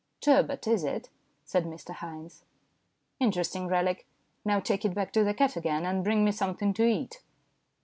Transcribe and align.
"Turbot, 0.19 0.65
is 0.65 0.83
it?" 0.83 1.09
said 1.45 1.63
Mr 1.65 1.93
Haynes." 1.93 2.43
Interesting 3.19 3.67
relic. 3.67 4.07
Now 4.43 4.59
take 4.59 4.83
it 4.83 4.95
back 4.95 5.13
to 5.13 5.23
the 5.23 5.35
cat 5.35 5.55
again, 5.55 5.85
and 5.85 6.03
bring 6.03 6.25
me 6.25 6.31
something 6.31 6.73
to 6.73 6.85
eat." 6.87 7.21